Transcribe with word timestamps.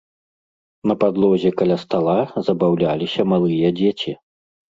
На 0.91 0.95
падлозе 1.03 1.49
каля 1.59 1.77
стала 1.83 2.15
забаўляліся 2.49 3.21
малыя 3.37 3.73
дзеці. 3.83 4.11